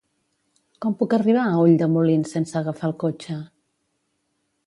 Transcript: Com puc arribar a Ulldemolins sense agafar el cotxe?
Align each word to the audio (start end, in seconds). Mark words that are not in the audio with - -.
Com 0.85 0.95
puc 1.01 1.13
arribar 1.17 1.43
a 1.49 1.59
Ulldemolins 1.65 2.33
sense 2.37 2.57
agafar 2.61 2.89
el 2.91 2.97
cotxe? 3.05 3.39